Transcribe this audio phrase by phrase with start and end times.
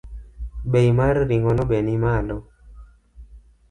[0.71, 2.37] Bei mar ring’ono be nimalo